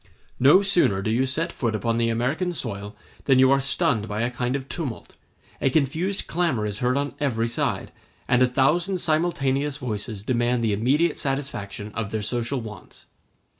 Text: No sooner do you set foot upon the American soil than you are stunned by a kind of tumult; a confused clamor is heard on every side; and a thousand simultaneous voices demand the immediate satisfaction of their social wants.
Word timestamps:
No 0.39 0.63
sooner 0.63 1.03
do 1.03 1.11
you 1.11 1.27
set 1.27 1.51
foot 1.51 1.75
upon 1.75 1.99
the 1.99 2.09
American 2.09 2.53
soil 2.53 2.95
than 3.25 3.37
you 3.37 3.51
are 3.51 3.61
stunned 3.61 4.07
by 4.07 4.21
a 4.21 4.31
kind 4.31 4.55
of 4.55 4.67
tumult; 4.67 5.13
a 5.61 5.69
confused 5.69 6.25
clamor 6.25 6.65
is 6.65 6.79
heard 6.79 6.97
on 6.97 7.13
every 7.19 7.47
side; 7.47 7.91
and 8.27 8.41
a 8.41 8.47
thousand 8.47 8.97
simultaneous 8.97 9.77
voices 9.77 10.23
demand 10.23 10.63
the 10.63 10.73
immediate 10.73 11.19
satisfaction 11.19 11.91
of 11.93 12.09
their 12.09 12.23
social 12.23 12.61
wants. 12.61 13.05